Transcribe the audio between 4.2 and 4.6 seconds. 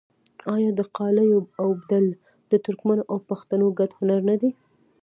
نه دی؟